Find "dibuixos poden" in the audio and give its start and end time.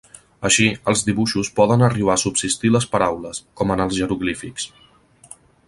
1.09-1.85